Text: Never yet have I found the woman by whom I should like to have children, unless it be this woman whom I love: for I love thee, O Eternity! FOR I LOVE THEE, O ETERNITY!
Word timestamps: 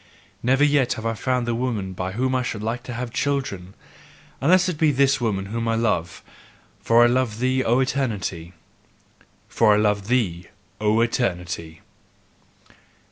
Never 0.41 0.63
yet 0.63 0.93
have 0.93 1.05
I 1.05 1.13
found 1.13 1.45
the 1.45 1.53
woman 1.53 1.93
by 1.93 2.13
whom 2.13 2.33
I 2.33 2.41
should 2.41 2.63
like 2.63 2.81
to 2.85 2.93
have 2.93 3.13
children, 3.13 3.75
unless 4.41 4.67
it 4.67 4.79
be 4.79 4.91
this 4.91 5.21
woman 5.21 5.45
whom 5.45 5.67
I 5.67 5.75
love: 5.75 6.23
for 6.81 7.03
I 7.03 7.05
love 7.05 7.37
thee, 7.37 7.63
O 7.63 7.79
Eternity! 7.79 8.53
FOR 9.47 9.75
I 9.75 9.77
LOVE 9.77 10.07
THEE, 10.07 10.47
O 10.79 11.01
ETERNITY! 11.01 11.81